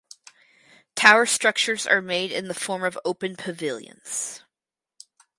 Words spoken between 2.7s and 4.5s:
of open pavilions.